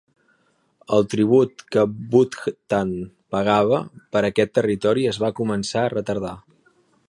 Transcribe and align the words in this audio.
El 0.95 1.03
tribut 1.11 1.61
que 1.75 1.83
Bhutan 2.15 2.95
pagava 3.35 3.83
per 4.17 4.25
aquest 4.31 4.55
territori 4.61 5.07
es 5.13 5.23
va 5.25 5.33
començar 5.43 5.85
a 5.87 5.95
retardar. 5.97 6.37